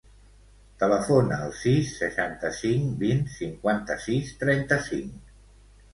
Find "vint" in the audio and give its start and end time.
3.03-3.23